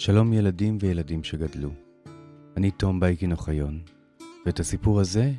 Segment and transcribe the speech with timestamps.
[0.00, 1.70] שלום ילדים וילדים שגדלו.
[2.56, 3.80] אני תום בייקין אוחיון,
[4.46, 5.30] ואת הסיפור הזה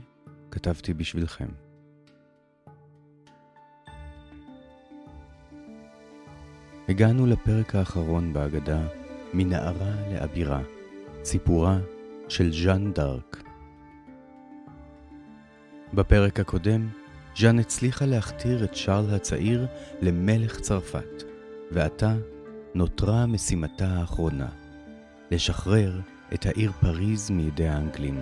[0.52, 1.48] כתבתי בשבילכם.
[6.90, 8.88] הגענו לפרק האחרון בהגדה
[9.34, 10.62] מנערה לאבירה,
[11.24, 11.80] סיפורה
[12.30, 13.44] של ז'אן דארק.
[15.94, 16.88] בפרק הקודם,
[17.38, 19.68] ז'אן הצליחה להכתיר את שרל הצעיר
[20.02, 21.24] למלך צרפת,
[21.72, 22.16] ועתה
[22.76, 24.50] נותרה משימתה האחרונה,
[25.32, 26.00] לשחרר
[26.34, 28.22] את העיר פריז מידי האנגלים.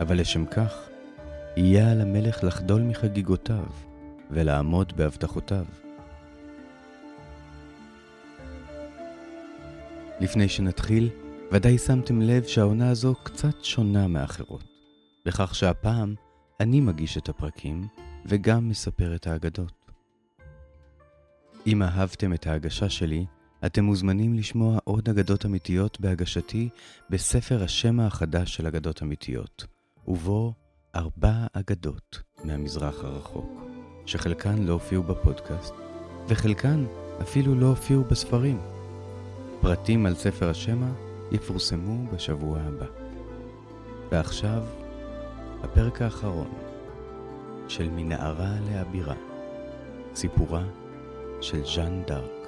[0.00, 0.88] אבל לשם כך,
[1.56, 3.64] יהיה על המלך לחדול מחגיגותיו
[4.30, 5.64] ולעמוד בהבטחותיו.
[10.20, 11.08] לפני שנתחיל,
[11.52, 14.64] ודאי שמתם לב שהעונה הזו קצת שונה מאחרות,
[15.26, 16.14] בכך שהפעם
[16.60, 17.86] אני מגיש את הפרקים
[18.26, 19.72] וגם מספר את האגדות.
[21.66, 23.26] אם אהבתם את ההגשה שלי,
[23.66, 26.68] אתם מוזמנים לשמוע עוד אגדות אמיתיות בהגשתי
[27.10, 29.66] בספר השם החדש של אגדות אמיתיות,
[30.08, 30.54] ובו
[30.94, 33.62] ארבע אגדות מהמזרח הרחוק,
[34.06, 35.74] שחלקן לא הופיעו בפודקאסט,
[36.28, 36.84] וחלקן
[37.22, 38.60] אפילו לא הופיעו בספרים.
[39.60, 40.92] פרטים על ספר השמע
[41.32, 42.86] יפורסמו בשבוע הבא.
[44.10, 44.62] ועכשיו,
[45.62, 46.50] הפרק האחרון
[47.68, 49.14] של מנערה לאבירה,
[50.14, 50.64] סיפורה
[51.40, 52.41] של ז'אן דארק.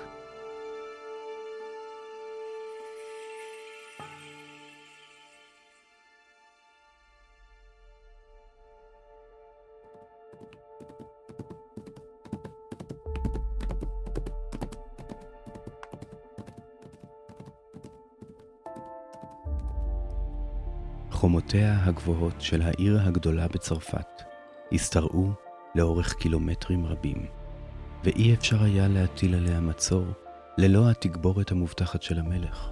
[21.55, 24.23] חומותיה הגבוהות של העיר הגדולה בצרפת
[24.73, 25.31] השתרעו
[25.75, 27.27] לאורך קילומטרים רבים,
[28.05, 30.05] ואי אפשר היה להטיל עליה מצור
[30.59, 32.71] ללא התגבורת המובטחת של המלך.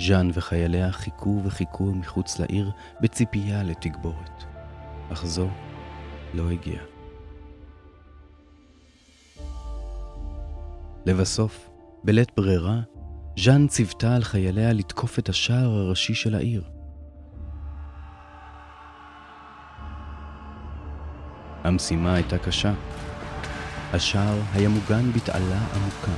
[0.00, 2.70] ז'אן וחייליה חיכו וחיכו מחוץ לעיר
[3.00, 4.44] בציפייה לתגבורת,
[5.12, 5.48] אך זו
[6.34, 6.84] לא הגיעה.
[11.06, 11.70] לבסוף,
[12.04, 12.80] בלית ברירה,
[13.38, 16.62] ז'אן ציוותה על חייליה לתקוף את השער הראשי של העיר.
[21.64, 22.72] המשימה הייתה קשה.
[23.92, 26.12] השער היה מוגן בתעלה עמוקה.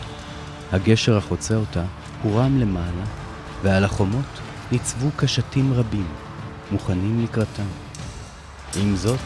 [0.72, 1.84] הגשר החוצה אותה
[2.22, 3.04] הורם למעלה,
[3.62, 4.40] ועל החומות
[4.72, 6.08] ניצבו קשתים רבים,
[6.72, 7.66] מוכנים לקראתם.
[8.76, 9.20] עם זאת,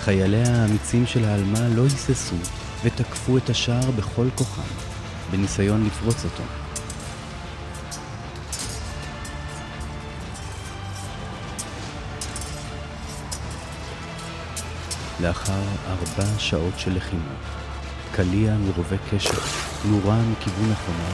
[0.00, 2.36] חייליה האמיצים של העלמה לא היססו
[2.84, 4.74] ותקפו את השער בכל כוחם,
[5.30, 6.59] בניסיון לפרוץ אותו.
[15.22, 17.34] לאחר ארבע שעות של לחימה,
[18.12, 19.32] קליע מרובה קשת
[19.84, 21.10] נורה מכיוון החומה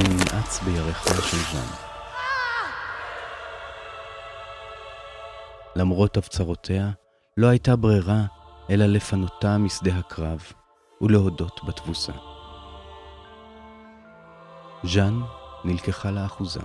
[0.00, 1.68] וננעץ בירכיה של ז'אן.
[5.76, 6.90] למרות הפצרותיה,
[7.36, 8.22] לא הייתה ברירה
[8.70, 10.40] אלא לפנותה משדה הקרב
[11.00, 12.12] ולהודות בתבוסה.
[14.84, 15.20] ז'אן
[15.64, 16.60] נלקחה לאחוזה,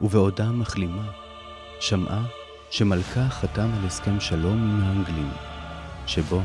[0.00, 1.10] ובעודה מחלימה,
[1.80, 2.22] שמעה
[2.70, 5.55] שמלכה חתם על הסכם שלום עם האנגלים.
[6.06, 6.40] שבו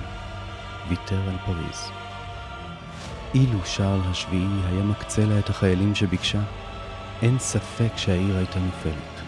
[0.89, 1.91] ויתר על פריז.
[3.33, 6.41] אילו שרל השביעי היה מקצה לה את החיילים שביקשה,
[7.21, 9.21] אין ספק שהעיר הייתה נופלת.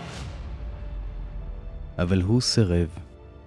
[2.00, 2.88] אבל הוא סירב,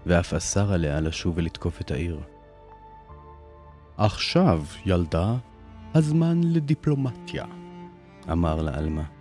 [0.06, 2.20] ואף אסר עליה לשוב ולתקוף את העיר.
[3.96, 5.34] עכשיו, ילדה,
[5.94, 7.44] הזמן לדיפלומטיה,
[8.32, 9.15] אמר לעלמה.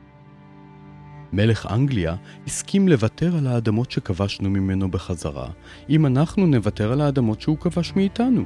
[1.35, 2.15] מלך אנגליה
[2.47, 5.49] הסכים לוותר על האדמות שכבשנו ממנו בחזרה,
[5.89, 8.43] אם אנחנו נוותר על האדמות שהוא כבש מאיתנו.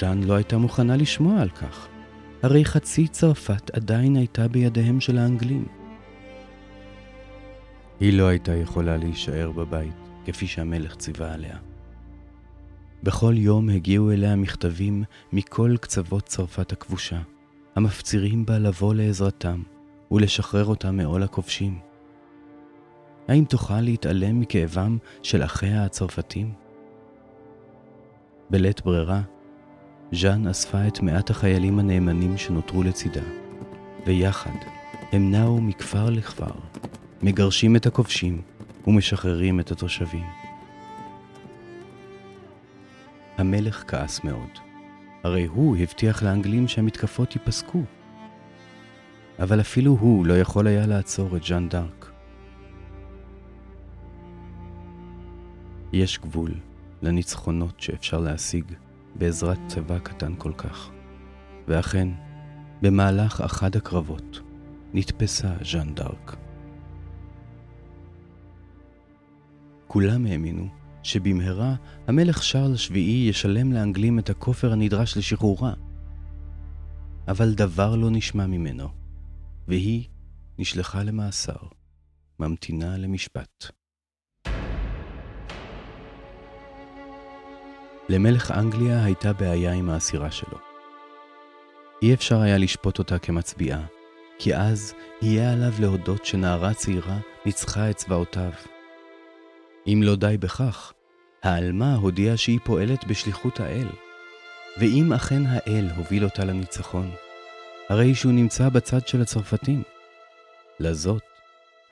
[0.00, 1.88] ז'אן לא הייתה מוכנה לשמוע על כך,
[2.42, 5.64] הרי חצי צרפת עדיין הייתה בידיהם של האנגלים.
[8.00, 11.56] היא לא הייתה יכולה להישאר בבית, כפי שהמלך ציווה עליה.
[13.02, 17.20] בכל יום הגיעו אליה מכתבים מכל קצוות צרפת הכבושה,
[17.76, 19.62] המפצירים בה לבוא לעזרתם,
[20.10, 21.78] ולשחרר אותם מעול הכובשים?
[23.28, 26.52] האם תוכל להתעלם מכאבם של אחיה הצרפתים?
[28.50, 29.20] בלית ברירה,
[30.12, 33.22] ז'אן אספה את מעט החיילים הנאמנים שנותרו לצידה,
[34.06, 34.50] ויחד
[35.12, 36.52] הם נעו מכפר לכפר,
[37.22, 38.42] מגרשים את הכובשים
[38.86, 40.26] ומשחררים את התושבים.
[43.38, 44.50] המלך כעס מאוד,
[45.24, 47.82] הרי הוא הבטיח לאנגלים שהמתקפות ייפסקו.
[49.38, 52.12] אבל אפילו הוא לא יכול היה לעצור את ז'אן דארק.
[55.92, 56.54] יש גבול
[57.02, 58.64] לניצחונות שאפשר להשיג
[59.14, 60.90] בעזרת צבא קטן כל כך.
[61.68, 62.08] ואכן,
[62.82, 64.40] במהלך אחד הקרבות
[64.94, 66.36] נתפסה ז'אן דארק.
[69.86, 70.68] כולם האמינו
[71.02, 71.74] שבמהרה
[72.06, 75.72] המלך שרל השביעי ישלם לאנגלים את הכופר הנדרש לשחרורה.
[77.28, 78.88] אבל דבר לא נשמע ממנו,
[79.68, 80.08] והיא
[80.58, 81.56] נשלחה למאסר,
[82.40, 83.66] ממתינה למשפט.
[88.08, 90.58] למלך אנגליה הייתה בעיה עם האסירה שלו.
[92.02, 93.86] אי אפשר היה לשפוט אותה כמצביעה,
[94.38, 98.52] כי אז יהיה עליו להודות שנערה צעירה ניצחה את צבאותיו.
[99.86, 100.92] אם לא די בכך,
[101.42, 103.88] העלמה הודיעה שהיא פועלת בשליחות האל.
[104.78, 107.10] ואם אכן האל הוביל אותה לניצחון,
[107.88, 109.82] הרי שהוא נמצא בצד של הצרפתים.
[110.80, 111.22] לזאת,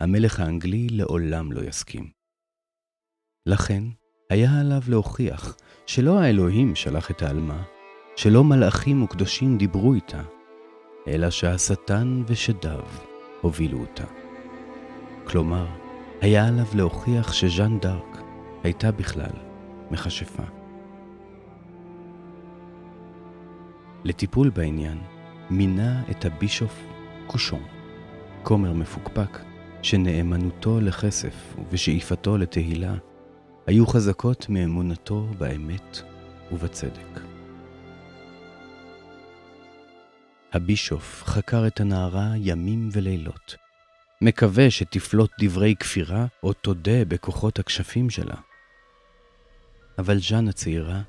[0.00, 2.10] המלך האנגלי לעולם לא יסכים.
[3.46, 3.82] לכן,
[4.30, 5.56] היה עליו להוכיח
[5.86, 7.62] שלא האלוהים שלח את העלמה,
[8.16, 10.22] שלא מלאכים וקדושים דיברו איתה,
[11.08, 12.84] אלא שהשטן ושדיו
[13.40, 14.04] הובילו אותה.
[15.24, 15.66] כלומר,
[16.20, 18.18] היה עליו להוכיח שז'אן דארק
[18.62, 19.32] הייתה בכלל
[19.90, 20.42] מכשפה.
[24.04, 24.98] לטיפול בעניין,
[25.50, 26.86] מינה את הבישוף
[27.26, 27.62] קושון,
[28.42, 29.38] כומר מפוקפק,
[29.82, 32.94] שנאמנותו לכסף ושאיפתו לתהילה
[33.66, 35.98] היו חזקות מאמונתו באמת
[36.52, 37.20] ובצדק.
[40.52, 43.56] הבישוף חקר את הנערה ימים ולילות,
[44.20, 48.36] מקווה שתפלוט דברי כפירה או תודה בכוחות הכשפים שלה.
[49.98, 51.02] אבל ז'אן הצעירה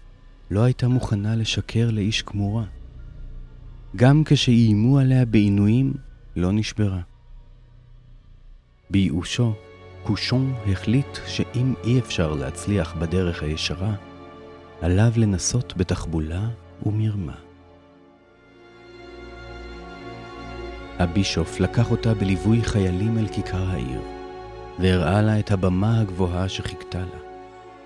[0.52, 2.64] לא הייתה מוכנה לשקר לאיש כמורה.
[3.96, 5.94] גם כשאיימו עליה בעינויים,
[6.36, 7.00] לא נשברה.
[8.90, 9.54] בייאושו,
[10.04, 13.96] קושון החליט שאם אי אפשר להצליח בדרך הישרה,
[14.82, 16.50] עליו לנסות בתחבולה
[16.86, 17.36] ומרמה.
[21.00, 24.02] הבישוף לקח אותה בליווי חיילים אל כיכר העיר,
[24.80, 27.20] והראה לה את הבמה הגבוהה שחיכתה לה,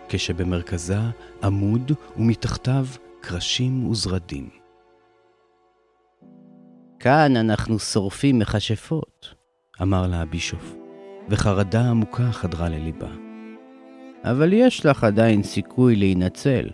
[0.10, 1.00] כשבמרכזה
[1.44, 2.86] עמוד ומתחתיו
[3.22, 4.59] קרשים וזרדים.
[7.00, 9.36] כאן אנחנו שורפים מכשפות,
[9.82, 10.76] אמר לה הבישוף,
[11.30, 13.12] וחרדה עמוקה חדרה לליבה.
[14.24, 16.70] אבל יש לך עדיין סיכוי להינצל.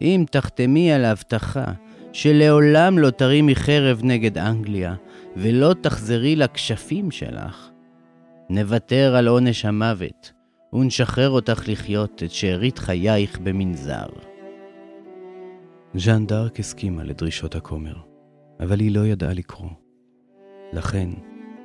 [0.00, 1.64] אם תחתמי על ההבטחה
[2.12, 4.94] שלעולם לא תרימי חרב נגד אנגליה,
[5.36, 7.70] ולא תחזרי לכשפים שלך.
[8.50, 10.32] נוותר על עונש המוות,
[10.72, 14.08] ונשחרר אותך לחיות את שארית חייך במנזר.
[15.94, 18.09] ז'אן דארק הסכימה לדרישות הכומר,
[18.60, 19.70] אבל היא לא ידעה לקרוא.
[20.72, 21.08] לכן,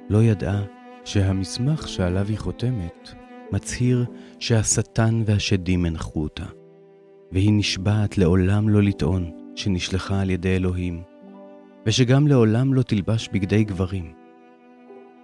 [0.10, 0.64] לא ידעה
[1.06, 3.10] שהמסמך שעליו היא חותמת
[3.52, 4.06] מצהיר
[4.40, 6.46] שהשטן והשדים הנחו אותה,
[7.32, 11.04] והיא נשבעת לעולם לא לטעון שנשלחה על ידי אלוהים,
[11.86, 14.14] ושגם לעולם לא תלבש בגדי גברים.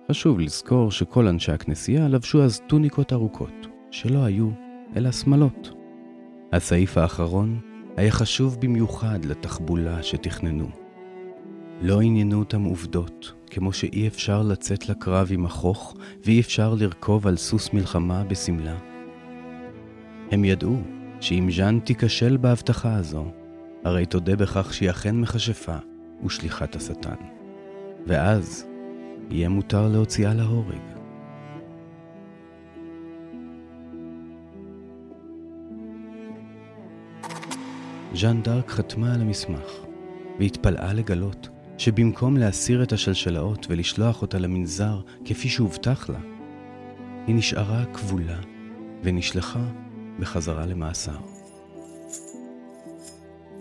[0.10, 4.50] חשוב לזכור שכל אנשי הכנסייה לבשו אז טוניקות ארוכות, שלא היו
[4.96, 5.72] אלא שמלות.
[6.54, 7.60] הסעיף האחרון
[7.98, 10.81] היה חשוב במיוחד לתחבולה שתכננו.
[11.84, 15.96] לא עניינו אותם עובדות, כמו שאי אפשר לצאת לקרב עם החוך
[16.26, 18.78] ואי אפשר לרכוב על סוס מלחמה בשמלה.
[20.32, 20.78] הם ידעו
[21.22, 23.26] שאם ז'אן תיכשל בהבטחה הזו,
[23.84, 25.76] הרי תודה בכך שהיא אכן מכשפה
[26.26, 27.16] ושליחת השטן.
[28.08, 28.68] ואז
[29.30, 30.82] יהיה מותר להוציאה להורג.
[38.14, 39.72] ז'אן דארק חתמה על המסמך,
[40.40, 41.50] והתפלאה לגלות
[41.82, 46.20] שבמקום להסיר את השלשלאות ולשלוח אותה למנזר כפי שהובטח לה,
[47.28, 48.40] היא נשארה כבולה
[49.04, 49.64] ונשלחה
[50.20, 51.18] בחזרה למאסר.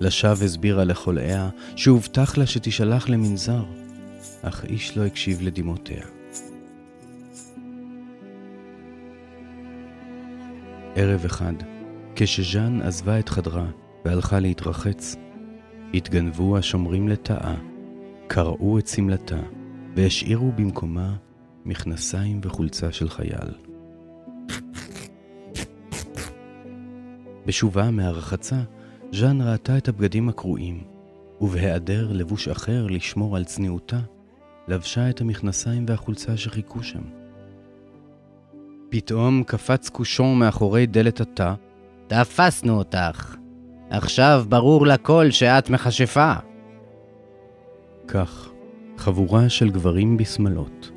[0.01, 3.65] לשווא הסבירה לחולאיה שהובטח לה שתישלח למנזר,
[4.43, 6.05] אך איש לא הקשיב לדמעותיה.
[10.95, 11.55] ערב אחד,
[12.17, 13.67] כשז'אן עזבה את חדרה
[14.05, 15.17] והלכה להתרחץ,
[15.95, 17.70] התגנבו השומרים לטאה,
[18.33, 19.41] קרעו את שמלתה
[19.97, 21.17] והשאירו במקומה
[21.65, 23.51] מכנסיים וחולצה של חייל.
[27.47, 28.61] בשובה מהרחצה,
[29.13, 30.85] ז'אן ראתה את הבגדים הקרועים,
[31.41, 34.01] ובהיעדר לבוש אחר לשמור על צניעותה,
[34.69, 37.03] לבשה את המכנסיים והחולצה שחיכו שם.
[38.89, 41.55] פתאום קפץ קושון מאחורי דלת התא.
[42.07, 43.37] תפסנו אותך.
[43.91, 46.50] עכשיו ברור לכל שאת מכשפה.
[48.13, 48.53] כך,
[48.97, 50.91] חבורה של גברים בשמלות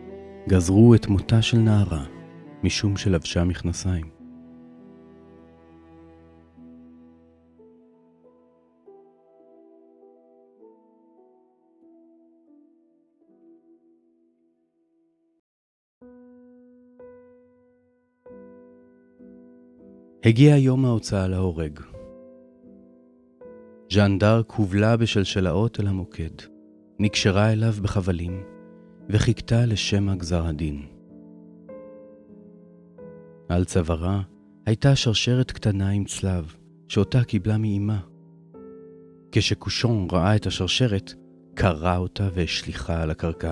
[0.49, 2.05] גזרו את מותה של נערה
[2.63, 4.05] משום שלבשה מכנסיים.
[20.23, 21.79] הגיע יום ההוצאה להורג.
[23.91, 26.52] ז'אן דארק הובלה בשלשלאות אל המוקד.
[26.99, 28.43] נקשרה אליו בחבלים,
[29.09, 30.85] וחיכתה לשמע גזר הדין.
[33.49, 34.21] על צווארה
[34.65, 36.55] הייתה שרשרת קטנה עם צלב,
[36.87, 37.99] שאותה קיבלה מאימה.
[39.31, 41.13] כשקושון ראה את השרשרת,
[41.55, 43.51] קרע אותה והשליכה על הקרקע.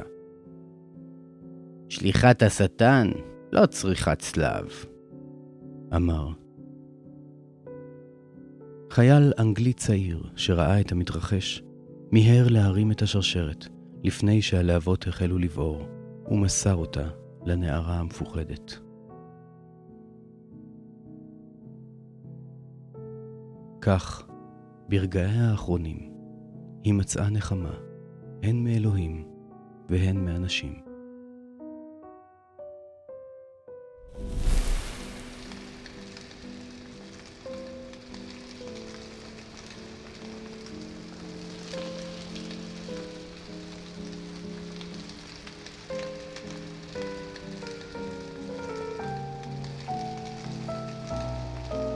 [1.90, 3.12] שליחת השטן
[3.52, 4.86] לא צריכה צלב,
[5.96, 6.30] אמר.
[8.92, 11.64] חייל אנגלי צעיר שראה את המתרחש,
[12.14, 13.68] מיהר להרים את השרשרת
[14.04, 15.88] לפני שהלהבות החלו לבעור,
[16.28, 17.08] ומסר אותה
[17.46, 18.80] לנערה המפוחדת.
[23.82, 24.28] כך,
[24.90, 26.14] ברגעיה האחרונים,
[26.84, 27.74] היא מצאה נחמה,
[28.44, 29.28] הן מאלוהים
[29.90, 30.91] והן מאנשים.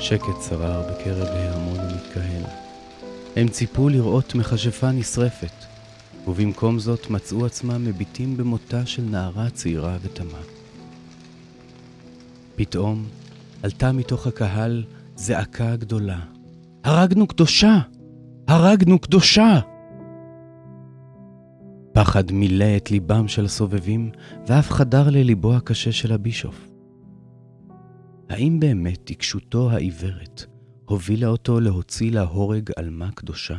[0.06, 2.44] שקט שרר בקרב ההמון המתקהל.
[3.36, 5.66] הם ציפו לראות מכשפה נשרפת,
[6.28, 10.38] ובמקום זאת מצאו עצמם מביטים במותה של נערה צעירה ותמה.
[12.56, 13.06] פתאום
[13.64, 14.84] עלתה מתוך הקהל
[15.16, 16.20] זעקה גדולה.
[16.84, 17.80] הרגנו קדושה!
[18.48, 19.60] הרגנו קדושה!
[21.94, 24.12] פחד מילא את ליבם של הסובבים,
[24.48, 26.75] ואף חדר לליבו הקשה של הבישוף.
[28.30, 30.46] האם באמת עיקשותו העיוורת
[30.86, 33.56] הובילה אותו להוציא להורג עלמה קדושה?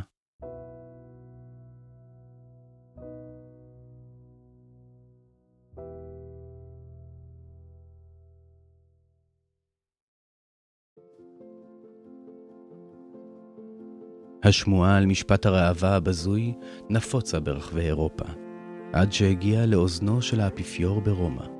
[14.43, 16.53] השמועה על משפט הראווה הבזוי
[16.89, 18.25] נפוצה ברחבי אירופה,
[18.93, 21.56] עד שהגיעה לאוזנו של האפיפיור ברומא.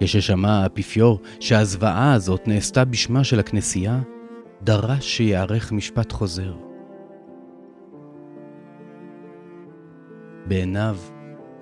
[0.00, 4.00] כששמע האפיפיור שהזוועה הזאת נעשתה בשמה של הכנסייה,
[4.62, 6.54] דרש שיערך משפט חוזר.
[10.46, 10.96] בעיניו,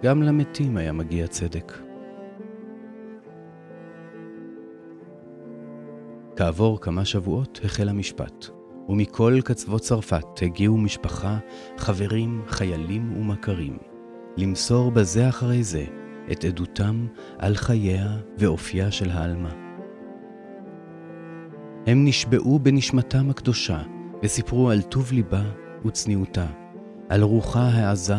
[0.02, 1.72] גם למתים היה מגיע צדק.
[6.36, 8.46] כעבור כמה שבועות החל המשפט,
[8.88, 11.38] ומכל קצוות צרפת הגיעו משפחה,
[11.76, 13.78] חברים, חיילים ומכרים,
[14.36, 15.84] למסור בזה אחרי זה
[16.32, 17.06] את עדותם
[17.38, 19.50] על חייה ואופייה של העלמה.
[21.86, 23.82] הם נשבעו בנשמתם הקדושה
[24.22, 25.42] וסיפרו על טוב ליבה
[25.84, 26.46] וצניעותה,
[27.08, 28.16] על רוחה העזה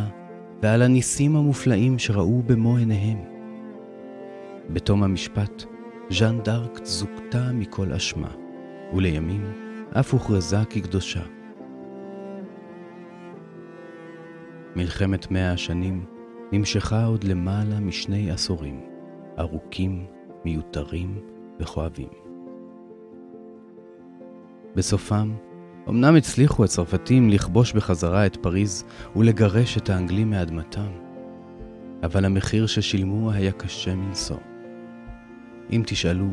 [0.62, 3.17] ועל הניסים המופלאים שראו במו עיניהם.
[4.69, 5.63] בתום המשפט,
[6.09, 8.31] ז'אן דארק זוכתה מכל אשמה,
[8.93, 9.53] ולימים
[10.00, 11.21] אף הוכרזה כקדושה.
[14.75, 16.05] מלחמת מאה השנים
[16.57, 18.81] נמשכה עוד למעלה משני עשורים,
[19.39, 20.05] ארוכים,
[20.45, 21.19] מיותרים
[21.59, 22.07] וכואבים.
[24.75, 25.35] בסופם,
[25.89, 28.85] אמנם הצליחו הצרפתים לכבוש בחזרה את פריז
[29.15, 30.91] ולגרש את האנגלים מאדמתם,
[32.03, 34.39] אבל המחיר ששילמו היה קשה מנשוא.
[35.71, 36.27] אם תשאלו,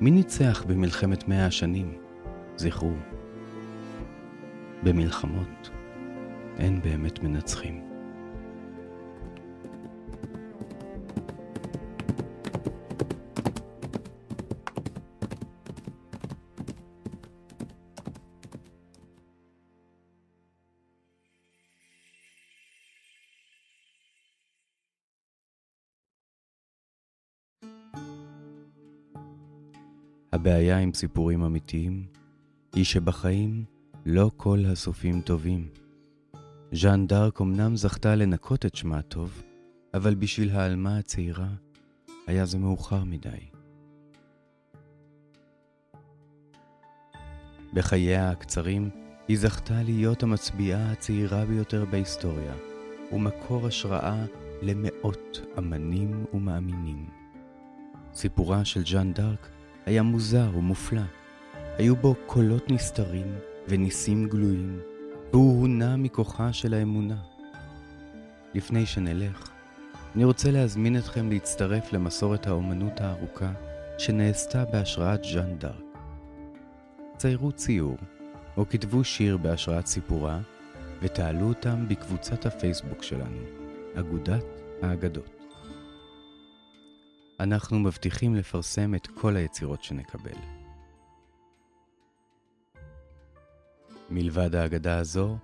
[0.00, 1.92] מי ניצח במלחמת מאה השנים?
[2.56, 2.92] זכרו,
[4.82, 5.70] במלחמות
[6.56, 7.87] אין באמת מנצחים.
[30.40, 32.06] הבעיה עם סיפורים אמיתיים
[32.74, 33.64] היא שבחיים
[34.06, 35.68] לא כל הסופים טובים.
[36.72, 39.42] ז'אן דארק אמנם זכתה לנקות את שמה הטוב,
[39.94, 41.48] אבל בשביל העלמה הצעירה
[42.26, 43.48] היה זה מאוחר מדי.
[47.72, 48.90] בחייה הקצרים
[49.28, 52.54] היא זכתה להיות המצביעה הצעירה ביותר בהיסטוריה,
[53.12, 54.24] ומקור השראה
[54.62, 57.06] למאות אמנים ומאמינים.
[58.14, 59.57] סיפורה של ז'אן דארק
[59.88, 61.00] היה מוזר ומופלא.
[61.78, 63.34] היו בו קולות נסתרים
[63.68, 64.80] וניסים גלויים,
[65.32, 67.16] והוא הונע מכוחה של האמונה.
[68.54, 69.50] לפני שנלך,
[70.16, 73.52] אני רוצה להזמין אתכם להצטרף למסורת האומנות הארוכה
[73.98, 75.98] שנעשתה בהשראת ז'אן דארק.
[77.16, 77.96] ציירו ציור,
[78.56, 80.40] או כתבו שיר בהשראת סיפורה,
[81.02, 83.40] ותעלו אותם בקבוצת הפייסבוק שלנו,
[83.94, 84.44] אגודת
[84.82, 85.37] האגדות.
[87.40, 90.38] אנחנו מבטיחים לפרסם את כל היצירות שנקבל.
[94.10, 95.36] מלבד האגדה הזו,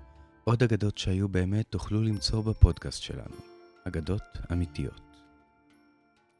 [0.44, 3.36] עוד אגדות שהיו באמת תוכלו למצוא בפודקאסט שלנו,
[3.84, 4.22] אגדות
[4.52, 5.00] אמיתיות.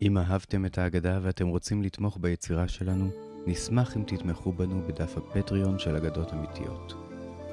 [0.03, 3.11] אם אהבתם את האגדה ואתם רוצים לתמוך ביצירה שלנו,
[3.47, 6.95] נשמח אם תתמכו בנו בדף הפטריון של אגדות אמיתיות.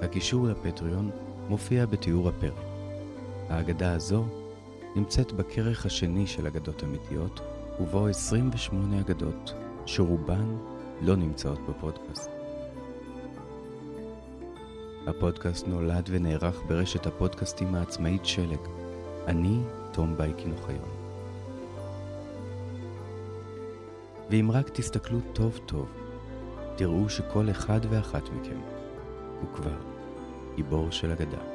[0.01, 1.11] הקישור לפטריון
[1.49, 2.63] מופיע בתיאור הפרק.
[3.49, 4.25] האגדה הזו
[4.95, 9.53] נמצאת בכרך השני של אגדות אמיתיות, ובו 28 אגדות,
[9.85, 10.57] שרובן
[11.01, 12.29] לא נמצאות בפודקאסט.
[15.07, 18.59] הפודקאסט נולד ונערך ברשת הפודקאסטים העצמאית שלג.
[19.27, 19.59] אני
[19.91, 20.89] תום בייקין אוחיון.
[24.29, 25.89] ואם רק תסתכלו טוב טוב,
[26.75, 28.59] תראו שכל אחד ואחת מכם
[29.41, 29.77] הוא כבר
[30.55, 31.50] גיבור של אגדה.